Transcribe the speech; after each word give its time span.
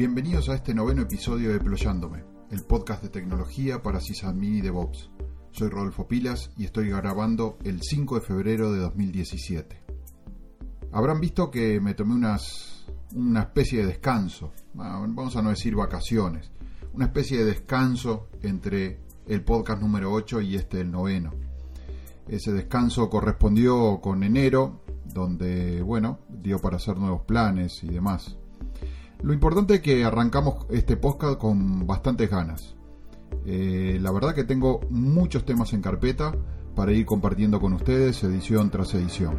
Bienvenidos 0.00 0.48
a 0.48 0.54
este 0.54 0.72
noveno 0.72 1.02
episodio 1.02 1.52
de 1.52 1.60
Ployándome, 1.60 2.24
el 2.50 2.62
podcast 2.62 3.02
de 3.02 3.10
tecnología 3.10 3.82
para 3.82 4.00
sysadmin 4.00 4.56
y 4.56 4.60
DevOps. 4.62 5.10
Soy 5.50 5.68
Rodolfo 5.68 6.08
Pilas 6.08 6.52
y 6.56 6.64
estoy 6.64 6.88
grabando 6.88 7.58
el 7.64 7.82
5 7.82 8.14
de 8.14 8.20
febrero 8.22 8.72
de 8.72 8.78
2017. 8.78 9.82
Habrán 10.92 11.20
visto 11.20 11.50
que 11.50 11.82
me 11.82 11.92
tomé 11.92 12.14
unas, 12.14 12.86
una 13.14 13.40
especie 13.40 13.80
de 13.80 13.88
descanso, 13.88 14.54
vamos 14.72 15.36
a 15.36 15.42
no 15.42 15.50
decir 15.50 15.76
vacaciones, 15.76 16.50
una 16.94 17.04
especie 17.04 17.36
de 17.36 17.44
descanso 17.44 18.30
entre 18.40 19.00
el 19.26 19.44
podcast 19.44 19.82
número 19.82 20.10
8 20.14 20.40
y 20.40 20.56
este 20.56 20.80
el 20.80 20.90
noveno. 20.90 21.34
Ese 22.26 22.52
descanso 22.52 23.10
correspondió 23.10 24.00
con 24.00 24.22
enero, 24.22 24.80
donde, 25.04 25.82
bueno, 25.82 26.20
dio 26.30 26.58
para 26.58 26.76
hacer 26.76 26.96
nuevos 26.96 27.20
planes 27.26 27.84
y 27.84 27.88
demás. 27.88 28.38
Lo 29.22 29.34
importante 29.34 29.74
es 29.74 29.80
que 29.80 30.04
arrancamos 30.04 30.66
este 30.70 30.96
podcast 30.96 31.38
con 31.38 31.86
bastantes 31.86 32.30
ganas. 32.30 32.74
Eh, 33.44 33.98
la 34.00 34.10
verdad 34.12 34.34
que 34.34 34.44
tengo 34.44 34.80
muchos 34.88 35.44
temas 35.44 35.72
en 35.74 35.82
carpeta 35.82 36.34
para 36.74 36.92
ir 36.92 37.04
compartiendo 37.04 37.60
con 37.60 37.74
ustedes 37.74 38.22
edición 38.24 38.70
tras 38.70 38.94
edición. 38.94 39.36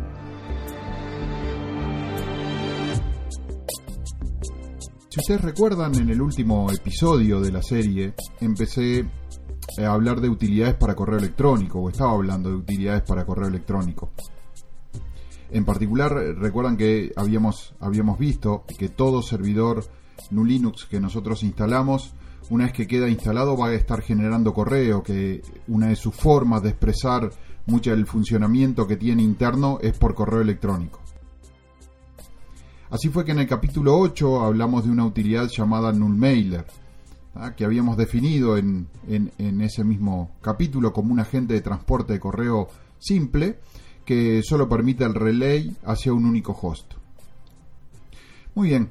Si 5.09 5.19
ustedes 5.19 5.41
recuerdan, 5.41 5.95
en 5.95 6.09
el 6.09 6.21
último 6.21 6.71
episodio 6.71 7.41
de 7.41 7.51
la 7.51 7.61
serie 7.61 8.13
empecé 8.39 9.09
a 9.79 9.93
hablar 9.93 10.21
de 10.21 10.29
utilidades 10.29 10.75
para 10.75 10.95
correo 10.95 11.17
electrónico, 11.17 11.79
o 11.79 11.89
estaba 11.89 12.11
hablando 12.11 12.49
de 12.49 12.55
utilidades 12.55 13.01
para 13.01 13.25
correo 13.25 13.47
electrónico. 13.47 14.11
En 15.51 15.65
particular, 15.65 16.13
recuerdan 16.37 16.77
que 16.77 17.11
habíamos, 17.17 17.75
habíamos 17.81 18.17
visto 18.17 18.63
que 18.79 18.87
todo 18.87 19.21
servidor 19.21 19.83
GNU 20.29 20.45
Linux 20.45 20.85
que 20.85 21.01
nosotros 21.01 21.43
instalamos, 21.43 22.13
una 22.49 22.65
vez 22.65 22.73
que 22.73 22.87
queda 22.87 23.09
instalado 23.09 23.57
va 23.57 23.67
a 23.67 23.73
estar 23.73 24.01
generando 24.01 24.53
correo, 24.53 25.03
que 25.03 25.41
una 25.67 25.87
de 25.87 25.97
sus 25.97 26.15
formas 26.15 26.63
de 26.63 26.69
expresar 26.69 27.31
mucho 27.65 27.91
del 27.91 28.05
funcionamiento 28.05 28.87
que 28.87 28.95
tiene 28.95 29.23
interno 29.23 29.77
es 29.81 29.97
por 29.97 30.15
correo 30.15 30.41
electrónico. 30.41 31.01
Así 32.89 33.09
fue 33.09 33.25
que 33.25 33.31
en 33.31 33.39
el 33.39 33.47
capítulo 33.47 33.97
8 33.97 34.41
hablamos 34.43 34.85
de 34.85 34.91
una 34.91 35.05
utilidad 35.05 35.47
llamada 35.49 35.91
nullmailer, 35.91 36.65
¿ah? 37.35 37.55
que 37.55 37.65
habíamos 37.65 37.97
definido 37.97 38.57
en, 38.57 38.87
en 39.07 39.61
ese 39.61 39.83
mismo 39.83 40.31
capítulo 40.41 40.93
como 40.93 41.11
un 41.11 41.19
agente 41.19 41.53
de 41.53 41.61
transporte 41.61 42.13
de 42.13 42.19
correo 42.21 42.69
simple, 42.99 43.59
que 44.05 44.41
solo 44.43 44.67
permite 44.67 45.03
el 45.03 45.13
relay 45.13 45.75
hacia 45.85 46.13
un 46.13 46.25
único 46.25 46.57
host. 46.59 46.93
Muy 48.53 48.69
bien, 48.69 48.89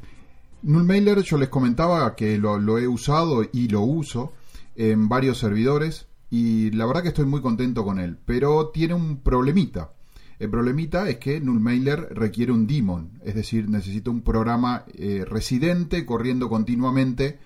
Nullmailer 0.63 1.23
yo 1.23 1.39
les 1.39 1.49
comentaba 1.49 2.15
que 2.15 2.39
lo, 2.39 2.79
he 2.79 2.87
usado 2.87 3.45
y 3.53 3.69
lo 3.69 3.81
uso 3.81 4.33
en 4.77 5.09
varios 5.09 5.39
servidores 5.39 6.07
y 6.31 6.71
la 6.73 6.87
verdad 6.87 7.03
que 7.03 7.09
estoy 7.09 7.27
muy 7.27 7.41
contento 7.41 7.85
con 7.85 7.99
él, 7.99 8.19
pero 8.25 8.69
tiene 8.69 8.95
un 8.95 9.19
problemita. 9.19 9.93
El 10.39 10.51
problemita 10.51 11.09
es 11.09 11.19
que 11.19 11.41
Nullmailer 11.41 12.09
requiere 12.13 12.53
un 12.53 12.67
daemon, 12.67 13.21
es 13.25 13.35
decir, 13.35 13.69
necesita 13.69 14.11
un 14.11 14.23
programa 14.23 14.85
eh, 14.95 15.25
residente 15.27 16.07
corriendo 16.07 16.49
continuamente 16.49 17.39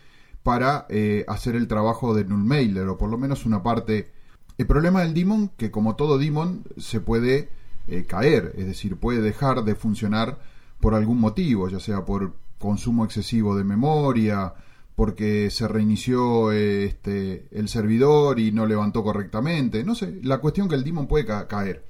para 0.45 0.87
eh, 0.89 1.25
hacer 1.27 1.57
el 1.57 1.67
trabajo 1.67 2.15
de 2.15 2.25
Nullmailer, 2.25 2.87
o 2.89 2.99
por 2.99 3.11
lo 3.11 3.19
menos 3.19 3.47
una 3.47 3.63
parte 3.63 4.13
el 4.57 4.67
problema 4.67 5.03
del 5.03 5.15
daemon, 5.15 5.51
que 5.57 5.71
como 5.71 5.97
todo 5.97 6.19
daemon, 6.19 6.65
se 6.77 7.01
puede 7.01 7.49
eh, 7.89 8.05
caer, 8.05 8.53
es 8.57 8.67
decir, 8.67 8.97
puede 8.97 9.21
dejar 9.21 9.65
de 9.65 9.75
funcionar 9.75 10.39
por 10.81 10.95
algún 10.95 11.19
motivo, 11.19 11.69
ya 11.69 11.81
sea 11.81 12.05
por 12.05 12.35
consumo 12.59 13.05
excesivo 13.05 13.57
de 13.57 13.65
memoria, 13.65 14.55
porque 14.95 15.51
se 15.51 15.67
reinició 15.67 16.53
eh, 16.53 16.85
este, 16.85 17.49
el 17.51 17.69
servidor 17.69 18.39
y 18.39 18.53
no 18.53 18.65
levantó 18.65 19.03
correctamente, 19.03 19.83
no 19.85 19.95
sé, 19.95 20.21
la 20.23 20.39
cuestión 20.39 20.69
que 20.69 20.77
el 20.77 20.85
daemon 20.85 21.09
puede 21.09 21.27
caer. 21.27 21.85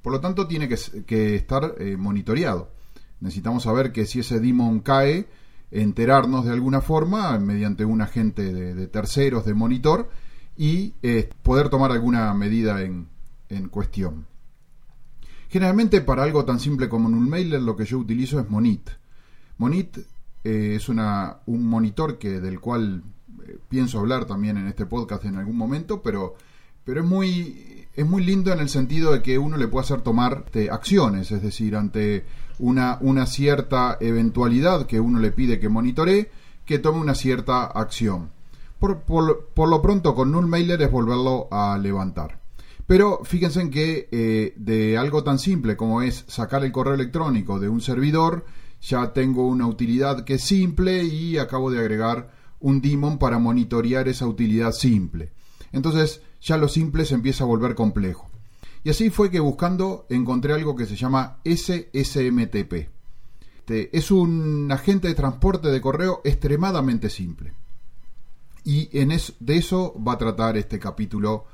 Por 0.00 0.12
lo 0.12 0.20
tanto, 0.20 0.46
tiene 0.46 0.68
que, 0.68 1.34
estar 1.34 1.74
eh, 1.78 1.96
monitoreado. 1.96 2.70
Necesitamos 3.20 3.64
saber 3.64 3.90
que 3.90 4.06
si 4.06 4.20
ese 4.20 4.38
daemon 4.38 4.80
cae, 4.80 5.26
enterarnos 5.72 6.44
de 6.44 6.52
alguna 6.52 6.80
forma 6.80 7.36
mediante 7.40 7.84
un 7.84 8.00
agente 8.00 8.52
de 8.52 8.86
terceros 8.86 9.44
de 9.44 9.54
monitor 9.54 10.08
y 10.56 10.94
eh, 11.02 11.28
poder 11.42 11.68
tomar 11.68 11.92
alguna 11.92 12.32
medida 12.34 12.82
en, 12.82 13.08
cuestión. 13.70 14.26
Generalmente 15.48 16.00
para 16.00 16.24
algo 16.24 16.44
tan 16.44 16.58
simple 16.58 16.88
como 16.88 17.08
Nullmailer 17.08 17.62
lo 17.62 17.76
que 17.76 17.84
yo 17.84 17.98
utilizo 17.98 18.40
es 18.40 18.50
Monit. 18.50 18.90
Monit 19.58 19.98
eh, 20.44 20.74
es 20.76 20.88
una, 20.88 21.38
un 21.46 21.66
monitor 21.66 22.18
que, 22.18 22.40
del 22.40 22.60
cual 22.60 23.02
eh, 23.46 23.58
pienso 23.68 24.00
hablar 24.00 24.24
también 24.24 24.56
en 24.56 24.66
este 24.66 24.86
podcast 24.86 25.24
en 25.24 25.36
algún 25.36 25.56
momento, 25.56 26.02
pero, 26.02 26.34
pero 26.84 27.00
es, 27.02 27.06
muy, 27.06 27.86
es 27.94 28.06
muy 28.06 28.24
lindo 28.24 28.52
en 28.52 28.58
el 28.58 28.68
sentido 28.68 29.12
de 29.12 29.22
que 29.22 29.38
uno 29.38 29.56
le 29.56 29.68
puede 29.68 29.84
hacer 29.84 30.02
tomar 30.02 30.46
acciones, 30.70 31.30
es 31.30 31.42
decir, 31.42 31.76
ante 31.76 32.24
una, 32.58 32.98
una 33.00 33.26
cierta 33.26 33.96
eventualidad 34.00 34.86
que 34.86 35.00
uno 35.00 35.20
le 35.20 35.30
pide 35.30 35.60
que 35.60 35.68
monitoree, 35.68 36.30
que 36.64 36.78
tome 36.78 36.98
una 36.98 37.14
cierta 37.14 37.64
acción. 37.64 38.30
Por, 38.78 39.68
lo 39.68 39.82
pronto, 39.82 40.14
con 40.14 40.32
Nullmailer 40.32 40.82
es 40.82 40.90
volverlo 40.90 41.48
a 41.50 41.78
levantar. 41.78 42.40
Pero 42.86 43.20
fíjense 43.24 43.60
en 43.60 43.70
que 43.70 44.08
eh, 44.12 44.54
de 44.56 44.96
algo 44.96 45.24
tan 45.24 45.38
simple 45.38 45.76
como 45.76 46.02
es 46.02 46.24
sacar 46.28 46.64
el 46.64 46.72
correo 46.72 46.94
electrónico 46.94 47.58
de 47.58 47.68
un 47.68 47.80
servidor, 47.80 48.44
ya 48.80 49.12
tengo 49.12 49.46
una 49.48 49.66
utilidad 49.66 50.24
que 50.24 50.34
es 50.34 50.42
simple 50.42 51.02
y 51.02 51.38
acabo 51.38 51.70
de 51.70 51.80
agregar 51.80 52.30
un 52.60 52.80
daemon 52.80 53.18
para 53.18 53.38
monitorear 53.38 54.06
esa 54.08 54.26
utilidad 54.26 54.72
simple. 54.72 55.32
Entonces 55.72 56.22
ya 56.40 56.56
lo 56.56 56.68
simple 56.68 57.04
se 57.04 57.14
empieza 57.14 57.44
a 57.44 57.48
volver 57.48 57.74
complejo. 57.74 58.30
Y 58.84 58.90
así 58.90 59.10
fue 59.10 59.30
que 59.30 59.40
buscando 59.40 60.06
encontré 60.10 60.52
algo 60.52 60.76
que 60.76 60.86
se 60.86 60.94
llama 60.94 61.38
SSMTP. 61.44 62.96
Este, 63.66 63.96
es 63.96 64.12
un 64.12 64.70
agente 64.70 65.08
de 65.08 65.14
transporte 65.16 65.68
de 65.68 65.80
correo 65.80 66.20
extremadamente 66.22 67.10
simple. 67.10 67.52
Y 68.66 68.88
en 68.98 69.10
de 69.38 69.56
eso 69.56 69.94
va 69.96 70.14
a 70.14 70.18
tratar 70.18 70.56
este 70.56 70.80
capítulo 70.80 71.44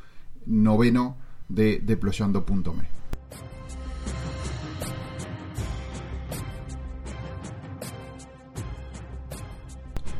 noveno 0.46 1.18
de 1.46 1.78
deployando.me. 1.80 2.88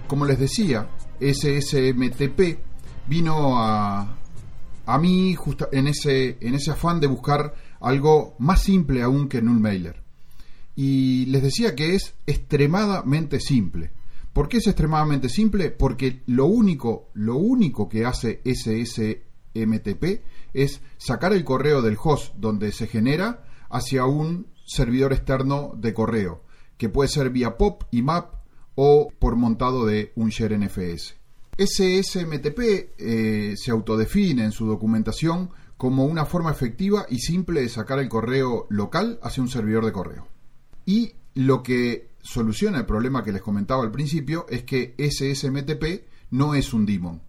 Como 0.07 0.27
les 0.27 0.39
decía, 0.39 0.91
SSMTP 1.19 2.59
vino 3.09 3.59
a, 3.59 4.19
a 4.85 4.99
mí 4.99 5.35
justo 5.35 5.71
en 5.73 5.87
ese, 5.87 6.37
en 6.43 6.55
ese 6.55 6.73
afán 6.73 7.01
de 7.01 7.07
buscar 7.07 7.55
algo 7.81 8.37
más 8.39 8.63
simple 8.63 9.01
aún 9.03 9.31
que 9.31 9.41
Nullmailer. 9.41 10.03
Y 10.77 11.25
les 11.25 11.43
decía 11.43 11.75
que 11.75 11.95
es 11.95 12.13
extremadamente 12.27 13.41
simple. 13.41 13.93
¿Por 14.33 14.49
qué 14.49 14.59
es 14.59 14.67
extremadamente 14.67 15.29
simple? 15.29 15.71
Porque 15.71 16.23
lo 16.27 16.47
único, 16.47 17.11
lo 17.15 17.37
único 17.37 17.89
que 17.89 18.07
hace 18.07 18.41
SSMTP 18.45 20.23
es 20.55 20.81
sacar 20.97 21.33
el 21.33 21.45
correo 21.45 21.83
del 21.83 21.99
host 22.03 22.35
donde 22.37 22.73
se 22.73 22.87
genera 22.87 23.45
hacia 23.69 24.07
un 24.07 24.47
servidor 24.65 25.13
externo 25.13 25.73
de 25.77 25.93
correo, 25.93 26.43
que 26.79 26.89
puede 26.89 27.09
ser 27.09 27.31
vía 27.31 27.59
POP, 27.59 27.85
IMAP 27.91 28.35
o 28.75 29.13
por 29.19 29.37
montado 29.37 29.85
de 29.85 30.13
un 30.17 30.31
share 30.31 30.59
NFS. 30.59 31.15
SSMTP 31.59 32.59
eh, 32.99 33.55
se 33.57 33.71
autodefine 33.71 34.45
en 34.45 34.53
su 34.53 34.67
documentación 34.67 35.51
como 35.77 36.05
una 36.05 36.25
forma 36.25 36.51
efectiva 36.51 37.05
y 37.11 37.19
simple 37.19 37.61
de 37.61 37.69
sacar 37.69 37.99
el 37.99 38.09
correo 38.09 38.67
local 38.71 39.19
hacia 39.23 39.43
un 39.43 39.51
servidor 39.51 39.85
de 39.85 39.93
correo. 39.93 40.29
Y 40.87 41.13
lo 41.35 41.63
que 41.63 42.12
soluciona 42.23 42.79
el 42.79 42.87
problema 42.87 43.23
que 43.23 43.33
les 43.33 43.43
comentaba 43.43 43.83
al 43.83 43.91
principio 43.91 44.47
es 44.49 44.63
que 44.63 44.95
SSMTP 44.97 46.07
no 46.31 46.55
es 46.55 46.73
un 46.73 46.87
daemon. 46.87 47.21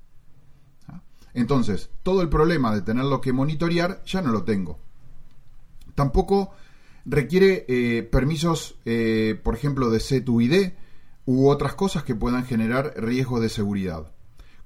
¿Ah? 0.87 1.01
Entonces, 1.33 1.89
todo 2.03 2.21
el 2.21 2.29
problema 2.29 2.73
de 2.73 2.81
tenerlo 2.81 3.19
que 3.19 3.33
monitorear 3.33 4.01
ya 4.05 4.21
no 4.21 4.31
lo 4.31 4.43
tengo. 4.43 4.79
Tampoco 5.95 6.53
requiere 7.05 7.65
eh, 7.67 8.03
permisos, 8.03 8.75
eh, 8.85 9.39
por 9.43 9.55
ejemplo, 9.55 9.89
de 9.89 9.99
C2ID 9.99 10.73
u 11.25 11.47
otras 11.49 11.73
cosas 11.75 12.03
que 12.03 12.15
puedan 12.15 12.45
generar 12.45 12.93
riesgo 12.97 13.39
de 13.39 13.49
seguridad. 13.49 14.11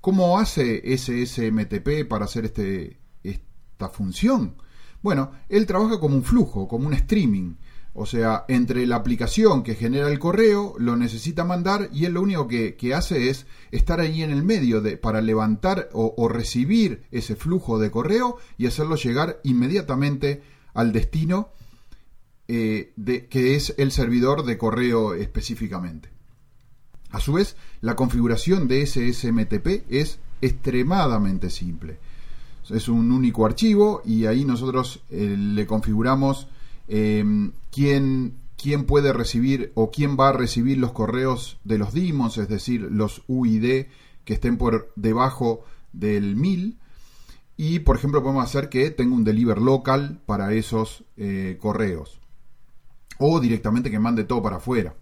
¿Cómo 0.01 0.39
hace 0.39 0.97
SSMTP 0.97 2.07
para 2.07 2.25
hacer 2.25 2.45
este, 2.45 2.99
esta 3.23 3.89
función? 3.89 4.55
Bueno, 5.01 5.31
él 5.49 5.65
trabaja 5.65 5.99
como 5.99 6.15
un 6.15 6.23
flujo, 6.23 6.67
como 6.67 6.87
un 6.87 6.93
streaming. 6.93 7.55
O 7.99 8.05
sea, 8.05 8.45
entre 8.47 8.85
la 8.85 8.97
aplicación 8.97 9.63
que 9.63 9.73
genera 9.73 10.07
el 10.07 10.19
correo, 10.19 10.75
lo 10.77 10.95
necesita 10.95 11.43
mandar 11.43 11.89
y 11.91 12.05
él 12.05 12.13
lo 12.13 12.21
único 12.21 12.47
que, 12.47 12.93
hace 12.93 13.31
es 13.31 13.47
estar 13.71 13.99
ahí 13.99 14.21
en 14.21 14.29
el 14.29 14.43
medio 14.43 14.83
para 15.01 15.19
levantar 15.19 15.89
o, 15.93 16.29
recibir 16.29 17.01
ese 17.09 17.35
flujo 17.35 17.79
de 17.79 17.89
correo 17.89 18.37
y 18.55 18.67
hacerlo 18.67 18.97
llegar 18.97 19.39
inmediatamente 19.43 20.43
al 20.75 20.91
destino 20.91 21.49
eh, 22.47 22.93
de, 22.97 23.25
que 23.25 23.55
es 23.55 23.73
el 23.79 23.91
servidor 23.91 24.45
de 24.45 24.59
correo 24.59 25.15
específicamente. 25.15 26.09
A 27.09 27.19
su 27.19 27.33
vez, 27.33 27.55
la 27.81 27.95
configuración 27.95 28.67
de 28.67 28.85
SSMTP 28.85 29.91
es 29.91 30.19
extremadamente 30.41 31.49
simple. 31.49 31.97
Es 32.69 32.89
un 32.89 33.11
único 33.11 33.43
archivo 33.43 34.03
y 34.05 34.27
ahí 34.27 34.45
nosotros 34.45 35.01
eh, 35.09 35.35
le 35.35 35.65
configuramos 35.65 36.47
em, 36.87 37.51
quién, 37.71 38.33
quién, 38.55 38.85
puede 38.85 39.13
recibir 39.13 39.71
o 39.75 39.91
quién 39.91 40.17
va 40.19 40.29
a 40.29 40.33
recibir 40.33 40.77
los 40.77 40.91
correos 40.91 41.59
de 41.63 41.77
los 41.77 41.93
dimos, 41.93 42.37
es 42.37 42.47
decir, 42.47 42.81
los 42.81 43.23
UID 43.27 43.85
que 44.25 44.33
estén 44.33 44.57
por 44.57 44.91
debajo 44.95 45.63
del 45.93 46.35
1000. 46.35 46.77
Y, 47.55 47.79
por 47.79 47.95
ejemplo, 47.95 48.21
podemos 48.21 48.43
hacer 48.43 48.69
que 48.69 48.91
tenga 48.91 49.15
un 49.15 49.23
deliver 49.23 49.59
local 49.59 50.21
para 50.25 50.53
esos 50.53 51.03
eh, 51.17 51.57
correos. 51.59 52.19
O 53.17 53.39
directamente 53.39 53.89
que 53.89 53.99
mande 53.99 54.25
todo 54.25 54.43
para 54.43 54.57
afuera. 54.57 54.95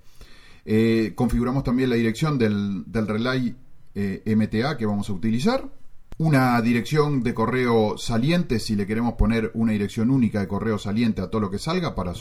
Eh, 0.64 1.12
configuramos 1.16 1.64
también 1.64 1.90
la 1.90 1.96
dirección 1.96 2.38
del, 2.38 2.84
del 2.88 3.08
relay 3.08 3.56
eh, 3.94 4.36
MTA 4.36 4.78
que 4.78 4.86
vamos 4.86 5.10
a 5.10 5.14
utilizar. 5.14 5.70
Una 6.18 6.62
dirección 6.62 7.24
de 7.24 7.34
correo 7.34 7.98
saliente, 7.98 8.60
si 8.60 8.76
le 8.78 8.88
queremos 8.88 9.16
poner 9.16 9.52
una 9.54 9.74
dirección 9.74 10.10
única 10.10 10.40
de 10.40 10.48
correo 10.48 10.78
saliente 10.78 11.22
a 11.22 11.30
todo 11.30 11.42
lo 11.42 11.52
que 11.52 11.60
salga 11.60 11.94
para, 11.94 12.14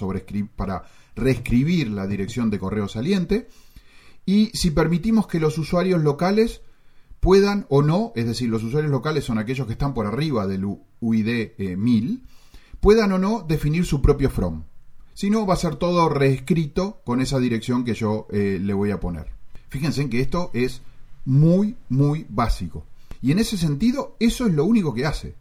para 0.57 0.83
reescribir 1.15 1.91
la 1.91 2.09
dirección 2.09 2.51
de 2.51 2.59
correo 2.59 2.89
saliente. 2.89 3.49
Y 4.27 4.51
si 4.55 4.73
permitimos 4.73 5.29
que 5.29 5.39
los 5.39 5.59
usuarios 5.59 6.03
locales 6.03 6.63
puedan 7.21 7.67
o 7.69 7.83
no, 7.83 8.13
es 8.17 8.27
decir, 8.27 8.49
los 8.49 8.65
usuarios 8.65 8.91
locales 8.91 9.25
son 9.25 9.39
aquellos 9.39 9.67
que 9.67 9.75
están 9.75 9.95
por 9.95 10.07
arriba 10.07 10.47
del 10.49 10.65
UID 11.01 11.53
1000, 11.77 12.11
eh, 12.13 12.27
puedan 12.81 13.13
o 13.13 13.19
no 13.19 13.45
definir 13.49 13.87
su 13.87 14.03
propio 14.03 14.29
from. 14.29 14.65
Si 15.15 15.31
no, 15.31 15.47
va 15.47 15.55
a 15.55 15.59
ser 15.59 15.77
todo 15.77 16.09
reescrito 16.09 17.01
con 17.05 17.21
esa 17.21 17.39
dirección 17.39 17.85
que 17.85 17.95
yo 17.95 18.27
eh, 18.33 18.59
le 18.61 18.75
voy 18.75 18.91
a 18.91 18.99
poner. 18.99 19.29
Fíjense 19.69 20.03
en 20.03 20.11
que 20.11 20.21
esto 20.21 20.51
es 20.53 20.83
muy, 21.25 21.77
muy 21.89 22.27
básico. 22.29 22.85
Y 23.25 23.33
en 23.33 23.39
ese 23.39 23.57
sentido, 23.57 24.17
eso 24.21 24.47
es 24.47 24.53
lo 24.53 24.67
único 24.67 24.93
que 24.93 25.07
hace. 25.07 25.35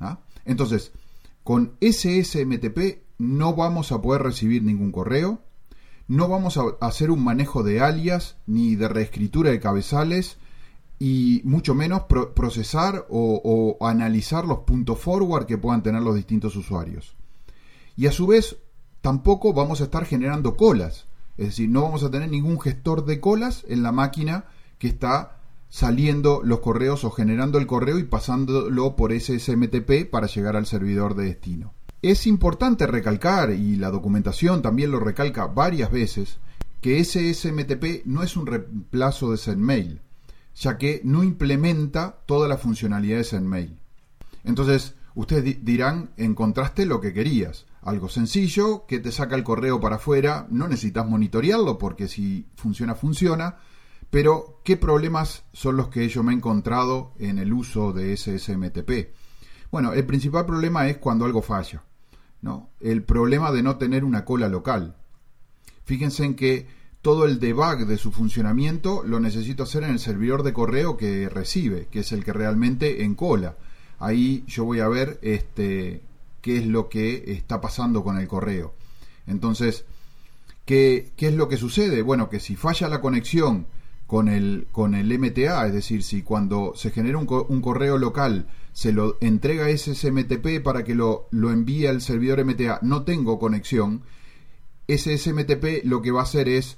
¿ah? 0.00 0.18
Entonces, 0.44 0.90
con 1.44 1.74
SSMTP 1.80 3.02
no 3.18 3.54
vamos 3.54 3.92
a 3.92 4.02
poder 4.02 4.22
recibir 4.22 4.64
ningún 4.64 4.90
correo, 4.90 5.40
no 6.08 6.26
vamos 6.26 6.56
a 6.56 6.64
hacer 6.80 7.12
un 7.12 7.22
manejo 7.22 7.62
de 7.62 7.82
alias 7.82 8.34
ni 8.48 8.74
de 8.74 8.88
reescritura 8.88 9.52
de 9.52 9.60
cabezales 9.60 10.38
y 10.98 11.40
mucho 11.44 11.72
menos 11.72 12.02
procesar 12.34 13.06
o, 13.08 13.40
o, 13.78 13.86
analizar 13.86 14.44
los 14.44 14.64
puntos 14.64 14.98
forward 14.98 15.46
que 15.46 15.56
puedan 15.56 15.84
tener 15.84 16.02
los 16.02 16.16
distintos 16.16 16.56
usuarios. 16.56 17.14
Y 17.96 18.08
a 18.08 18.12
su 18.12 18.26
vez, 18.26 18.56
tampoco 19.02 19.52
vamos 19.52 19.80
a 19.80 19.84
estar 19.84 20.04
generando 20.04 20.56
colas. 20.56 21.06
Es 21.38 21.46
decir, 21.46 21.68
no 21.68 21.82
vamos 21.82 22.02
a 22.02 22.10
tener 22.10 22.28
ningún 22.28 22.58
gestor 22.58 23.04
de 23.04 23.20
colas 23.20 23.64
en 23.68 23.84
la 23.84 23.92
máquina 23.92 24.46
que 24.80 24.88
está 24.88 25.39
saliendo 25.70 26.42
los 26.44 26.60
correos 26.60 27.04
o 27.04 27.10
generando 27.10 27.58
el 27.58 27.66
correo 27.66 27.98
y 27.98 28.04
pasándolo 28.04 28.96
por 28.96 29.12
SMTP 29.12 30.10
para 30.10 30.26
llegar 30.26 30.56
al 30.56 30.66
servidor 30.66 31.14
de 31.14 31.24
destino. 31.24 31.72
Es 32.02 32.26
importante 32.26 32.86
recalcar, 32.86 33.52
y 33.52 33.76
la 33.76 33.90
documentación 33.90 34.62
también 34.62 34.90
lo 34.90 35.00
recalca 35.00 35.46
varias 35.46 35.90
veces, 35.90 36.38
que 36.80 37.02
SMTP 37.04 38.06
no 38.06 38.22
es 38.22 38.36
un 38.36 38.46
reemplazo 38.46 39.30
de 39.30 39.36
SendMail, 39.36 40.00
ya 40.56 40.76
que 40.76 41.00
no 41.04 41.22
implementa 41.22 42.18
todas 42.26 42.48
las 42.48 42.60
funcionalidades 42.60 43.30
de 43.30 43.38
SendMail. 43.38 43.78
Entonces, 44.44 44.94
ustedes 45.14 45.64
dirán, 45.64 46.10
encontraste 46.16 46.86
lo 46.86 47.00
que 47.00 47.12
querías. 47.12 47.66
Algo 47.82 48.08
sencillo, 48.08 48.86
que 48.86 48.98
te 48.98 49.12
saca 49.12 49.36
el 49.36 49.44
correo 49.44 49.78
para 49.80 49.96
afuera, 49.96 50.46
no 50.50 50.68
necesitas 50.68 51.06
monitorearlo 51.06 51.78
porque 51.78 52.08
si 52.08 52.46
funciona, 52.56 52.94
funciona, 52.94 53.56
pero, 54.10 54.60
¿qué 54.64 54.76
problemas 54.76 55.44
son 55.52 55.76
los 55.76 55.88
que 55.88 56.08
yo 56.08 56.22
me 56.22 56.32
he 56.32 56.36
encontrado 56.36 57.12
en 57.18 57.38
el 57.38 57.52
uso 57.52 57.92
de 57.92 58.16
SSMTP? 58.16 59.14
Bueno, 59.70 59.92
el 59.92 60.04
principal 60.04 60.46
problema 60.46 60.88
es 60.88 60.98
cuando 60.98 61.24
algo 61.24 61.42
falla. 61.42 61.84
¿no? 62.42 62.70
El 62.80 63.02
problema 63.02 63.52
de 63.52 63.62
no 63.62 63.76
tener 63.76 64.04
una 64.04 64.24
cola 64.24 64.48
local. 64.48 64.96
Fíjense 65.84 66.24
en 66.24 66.34
que 66.34 66.66
todo 67.02 67.24
el 67.24 67.40
debug 67.40 67.86
de 67.86 67.96
su 67.96 68.12
funcionamiento 68.12 69.02
lo 69.04 69.20
necesito 69.20 69.62
hacer 69.62 69.84
en 69.84 69.90
el 69.90 69.98
servidor 69.98 70.42
de 70.42 70.52
correo 70.52 70.96
que 70.96 71.28
recibe, 71.28 71.88
que 71.90 72.00
es 72.00 72.12
el 72.12 72.24
que 72.24 72.32
realmente 72.32 73.04
encola. 73.04 73.56
Ahí 73.98 74.44
yo 74.46 74.64
voy 74.64 74.80
a 74.80 74.88
ver 74.88 75.18
este, 75.22 76.02
qué 76.40 76.58
es 76.58 76.66
lo 76.66 76.88
que 76.88 77.32
está 77.32 77.60
pasando 77.60 78.02
con 78.02 78.18
el 78.18 78.28
correo. 78.28 78.74
Entonces, 79.26 79.84
¿qué, 80.64 81.12
qué 81.16 81.28
es 81.28 81.34
lo 81.34 81.48
que 81.48 81.56
sucede? 81.56 82.02
Bueno, 82.02 82.28
que 82.28 82.40
si 82.40 82.56
falla 82.56 82.88
la 82.88 83.00
conexión 83.00 83.66
con 84.10 84.26
el, 84.26 84.66
con 84.72 84.96
el 84.96 85.16
MTA, 85.20 85.68
es 85.68 85.72
decir, 85.72 86.02
si 86.02 86.22
cuando 86.22 86.72
se 86.74 86.90
genera 86.90 87.16
un, 87.16 87.28
un 87.48 87.60
correo 87.60 87.96
local 87.96 88.48
se 88.72 88.90
lo 88.90 89.16
entrega 89.20 89.68
ese 89.68 89.94
SMTP 89.94 90.64
para 90.64 90.82
que 90.82 90.96
lo, 90.96 91.28
lo 91.30 91.52
envíe 91.52 91.86
al 91.86 92.00
servidor 92.00 92.44
MTA, 92.44 92.80
no 92.82 93.04
tengo 93.04 93.38
conexión, 93.38 94.02
ese 94.88 95.16
SMTP 95.16 95.84
lo 95.84 96.02
que 96.02 96.10
va 96.10 96.18
a 96.18 96.24
hacer 96.24 96.48
es 96.48 96.76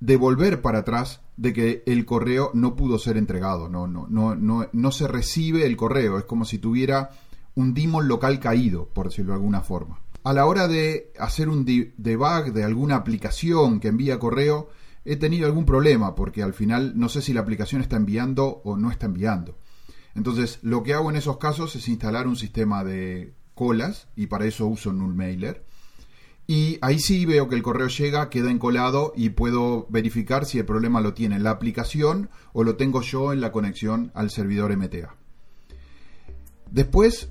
devolver 0.00 0.62
para 0.62 0.78
atrás 0.78 1.20
de 1.36 1.52
que 1.52 1.82
el 1.84 2.06
correo 2.06 2.50
no 2.54 2.76
pudo 2.76 2.98
ser 2.98 3.18
entregado, 3.18 3.68
no, 3.68 3.86
no, 3.86 4.06
no, 4.08 4.34
no, 4.34 4.70
no 4.72 4.90
se 4.90 5.06
recibe 5.06 5.66
el 5.66 5.76
correo, 5.76 6.16
es 6.16 6.24
como 6.24 6.46
si 6.46 6.56
tuviera 6.56 7.10
un 7.56 7.74
daemon 7.74 8.08
local 8.08 8.40
caído, 8.40 8.86
por 8.94 9.10
decirlo 9.10 9.32
de 9.32 9.36
alguna 9.36 9.60
forma. 9.60 10.00
A 10.24 10.32
la 10.32 10.46
hora 10.46 10.66
de 10.66 11.12
hacer 11.18 11.50
un 11.50 11.66
debug 11.66 12.54
de 12.54 12.64
alguna 12.64 12.96
aplicación 12.96 13.80
que 13.80 13.88
envía 13.88 14.18
correo, 14.18 14.70
he 15.08 15.16
tenido 15.16 15.46
algún 15.46 15.64
problema 15.64 16.14
porque 16.14 16.42
al 16.42 16.52
final 16.52 16.92
no 16.96 17.08
sé 17.08 17.22
si 17.22 17.32
la 17.32 17.40
aplicación 17.40 17.80
está 17.80 17.96
enviando 17.96 18.60
o 18.64 18.76
no 18.76 18.90
está 18.90 19.06
enviando. 19.06 19.56
Entonces, 20.14 20.58
lo 20.62 20.82
que 20.82 20.92
hago 20.92 21.08
en 21.08 21.16
esos 21.16 21.38
casos 21.38 21.74
es 21.76 21.88
instalar 21.88 22.26
un 22.26 22.36
sistema 22.36 22.84
de 22.84 23.32
colas 23.54 24.08
y 24.16 24.26
para 24.26 24.44
eso 24.44 24.66
uso 24.66 24.92
Nullmailer. 24.92 25.64
Y 26.46 26.78
ahí 26.82 26.98
sí 26.98 27.24
veo 27.24 27.48
que 27.48 27.54
el 27.54 27.62
correo 27.62 27.88
llega, 27.88 28.28
queda 28.28 28.50
encolado 28.50 29.12
y 29.16 29.30
puedo 29.30 29.86
verificar 29.88 30.44
si 30.44 30.58
el 30.58 30.66
problema 30.66 31.00
lo 31.00 31.14
tiene 31.14 31.38
la 31.38 31.50
aplicación 31.50 32.28
o 32.52 32.62
lo 32.62 32.76
tengo 32.76 33.00
yo 33.00 33.32
en 33.32 33.40
la 33.40 33.52
conexión 33.52 34.12
al 34.14 34.30
servidor 34.30 34.76
MTA. 34.76 35.14
Después 36.70 37.30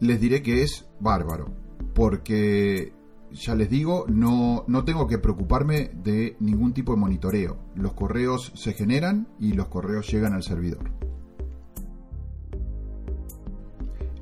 les 0.00 0.20
diré 0.20 0.42
que 0.42 0.62
es 0.62 0.86
bárbaro, 1.00 1.54
porque 1.94 2.92
ya 3.32 3.54
les 3.54 3.68
digo, 3.68 4.06
no, 4.08 4.64
no 4.68 4.84
tengo 4.84 5.06
que 5.06 5.18
preocuparme 5.18 5.90
de 6.02 6.36
ningún 6.40 6.72
tipo 6.72 6.92
de 6.92 7.00
monitoreo. 7.00 7.58
Los 7.74 7.94
correos 7.94 8.52
se 8.54 8.72
generan 8.72 9.28
y 9.38 9.52
los 9.52 9.68
correos 9.68 10.10
llegan 10.10 10.34
al 10.34 10.42
servidor. 10.42 10.90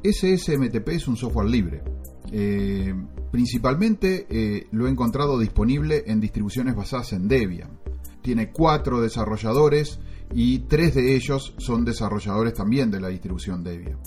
SSMTP 0.03 0.89
es 0.89 1.09
un 1.09 1.17
software 1.17 1.49
libre. 1.49 1.83
Eh, 2.33 2.95
principalmente 3.31 4.27
eh, 4.29 4.67
lo 4.73 4.87
he 4.87 4.91
encontrado 4.91 5.39
disponible 5.39 6.05
en 6.07 6.21
distribuciones 6.21 6.75
basadas 6.75 7.13
en 7.13 7.29
Debian. 7.29 7.79
Tiene 8.23 8.51
cuatro 8.51 9.01
desarrolladores 9.01 10.01
y 10.35 10.61
tres 10.61 10.95
de 10.95 11.15
ellos 11.15 11.55
son 11.59 11.85
desarrolladores 11.85 12.55
también 12.55 12.91
de 12.91 13.01
la 13.01 13.09
distribución 13.09 13.63
Debian. 13.63 13.99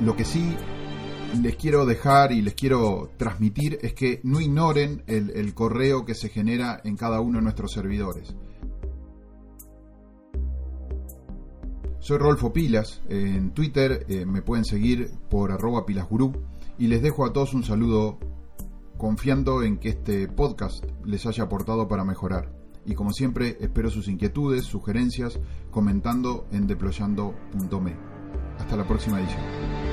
Lo 0.00 0.16
que 0.16 0.24
sí 0.24 0.56
les 1.42 1.56
quiero 1.56 1.84
dejar 1.84 2.32
y 2.32 2.40
les 2.40 2.54
quiero 2.54 3.10
transmitir 3.18 3.78
es 3.82 3.92
que 3.92 4.20
no 4.24 4.40
ignoren 4.40 5.02
el, 5.06 5.54
correo 5.54 6.06
que 6.06 6.14
se 6.14 6.30
genera 6.30 6.80
en 6.84 6.96
cada 6.96 7.20
uno 7.20 7.38
de 7.38 7.44
nuestros 7.44 7.72
servidores. 7.72 8.34
Soy 11.98 12.16
Rolfo 12.16 12.50
Pilas, 12.52 13.02
en 13.10 13.52
Twitter 13.52 14.06
eh, 14.08 14.24
me 14.24 14.40
pueden 14.40 14.64
seguir 14.64 15.10
por 15.28 15.52
arroba 15.52 15.84
pilasgurú 15.84 16.32
y 16.78 16.86
les 16.86 17.02
dejo 17.02 17.26
a 17.26 17.32
todos 17.34 17.52
un 17.52 17.62
saludo 17.62 18.18
confiando 18.96 19.62
en 19.62 19.76
que 19.76 19.90
este 19.90 20.28
podcast 20.28 20.82
les 21.04 21.26
haya 21.26 21.44
aportado 21.44 21.88
para 21.88 22.04
mejorar. 22.04 22.52
Y 22.86 22.94
como 22.94 23.12
siempre, 23.12 23.58
espero 23.60 23.90
sus 23.90 24.08
inquietudes, 24.08 24.64
sugerencias, 24.64 25.38
comentando 25.70 26.48
en 26.52 26.66
deployando.me. 26.66 27.96
Hasta 28.58 28.76
la 28.76 28.86
próxima 28.86 29.20
edición. 29.20 29.89